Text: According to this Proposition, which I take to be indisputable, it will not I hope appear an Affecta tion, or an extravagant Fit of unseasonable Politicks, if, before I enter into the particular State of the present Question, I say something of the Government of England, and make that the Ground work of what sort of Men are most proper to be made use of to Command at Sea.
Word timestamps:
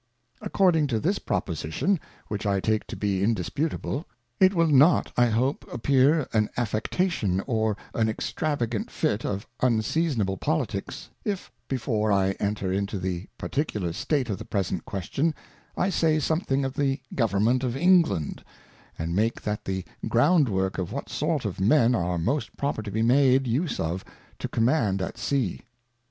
According 0.41 0.87
to 0.87 0.99
this 0.99 1.19
Proposition, 1.19 1.99
which 2.27 2.47
I 2.47 2.59
take 2.59 2.87
to 2.87 2.95
be 2.95 3.21
indisputable, 3.23 4.07
it 4.39 4.55
will 4.55 4.65
not 4.65 5.13
I 5.15 5.27
hope 5.27 5.63
appear 5.71 6.27
an 6.33 6.49
Affecta 6.57 7.11
tion, 7.11 7.43
or 7.45 7.77
an 7.93 8.09
extravagant 8.09 8.89
Fit 8.89 9.23
of 9.23 9.45
unseasonable 9.61 10.37
Politicks, 10.39 11.09
if, 11.23 11.51
before 11.67 12.11
I 12.11 12.31
enter 12.39 12.73
into 12.73 12.97
the 12.97 13.27
particular 13.37 13.93
State 13.93 14.31
of 14.31 14.39
the 14.39 14.43
present 14.45 14.85
Question, 14.85 15.35
I 15.77 15.91
say 15.91 16.17
something 16.17 16.65
of 16.65 16.73
the 16.73 16.99
Government 17.13 17.63
of 17.63 17.77
England, 17.77 18.43
and 18.97 19.15
make 19.15 19.43
that 19.43 19.65
the 19.65 19.85
Ground 20.07 20.49
work 20.49 20.79
of 20.79 20.91
what 20.91 21.09
sort 21.09 21.45
of 21.45 21.59
Men 21.59 21.93
are 21.93 22.17
most 22.17 22.57
proper 22.57 22.81
to 22.81 22.89
be 22.89 23.03
made 23.03 23.45
use 23.45 23.79
of 23.79 24.03
to 24.39 24.47
Command 24.47 24.99
at 24.99 25.19
Sea. 25.19 25.61